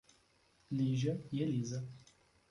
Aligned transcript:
Lígia 0.71 1.23
e 1.31 1.43
Elisa 1.43 1.87